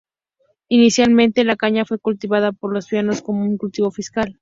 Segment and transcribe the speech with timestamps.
[0.67, 4.39] Inicialmente la caña fue cultivada por los fiyianos como un cultivo fiscal.